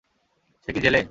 সে 0.67 0.69
কী 0.73 0.79
জেলে? 0.79 0.99